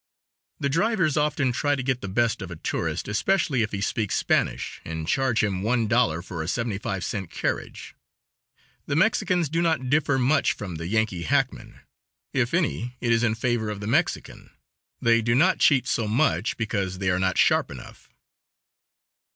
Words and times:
The 0.59 0.67
drivers 0.67 1.15
often 1.15 1.51
try 1.51 1.75
to 1.75 1.83
get 1.83 2.01
the 2.01 2.07
best 2.07 2.41
of 2.41 2.49
a 2.49 2.55
tourist, 2.55 3.07
especially 3.07 3.61
if 3.61 3.71
he 3.71 3.81
speaks 3.81 4.15
Spanish, 4.15 4.81
and 4.83 5.07
charge 5.07 5.43
him 5.43 5.61
one 5.61 5.85
dollar 5.87 6.23
for 6.23 6.41
a 6.41 6.47
seventy 6.47 6.79
five 6.79 7.03
cent 7.03 7.29
carriage. 7.29 7.93
The 8.87 8.95
Mexicans 8.95 9.47
do 9.47 9.61
not 9.61 9.91
differ 9.91 10.17
much 10.17 10.53
from 10.53 10.77
the 10.77 10.87
Yankee 10.87 11.21
hackman. 11.21 11.81
If 12.33 12.51
any, 12.55 12.95
it 12.99 13.11
is 13.11 13.21
in 13.21 13.35
favor 13.35 13.69
of 13.69 13.79
the 13.79 13.85
Mexican. 13.85 14.49
They 14.99 15.21
do 15.21 15.35
not 15.35 15.59
cheat 15.59 15.85
so 15.85 16.07
much, 16.07 16.57
because 16.57 16.97
they 16.97 17.11
are 17.11 17.19
not 17.19 17.37
sharp 17.37 17.69
enough. 17.69 18.09